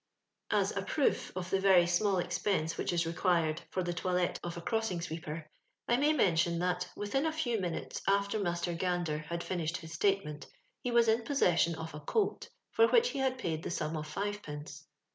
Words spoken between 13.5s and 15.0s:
the sum of flvepence.